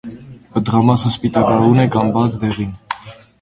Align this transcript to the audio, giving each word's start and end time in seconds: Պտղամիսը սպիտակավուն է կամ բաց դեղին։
Պտղամիսը 0.53 1.11
սպիտակավուն 1.13 1.83
է 1.85 1.87
կամ 1.97 2.11
բաց 2.17 2.41
դեղին։ 2.45 2.73